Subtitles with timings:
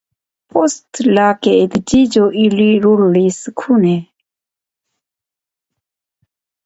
[0.53, 3.93] Post la geedziĝo ili rolis kune.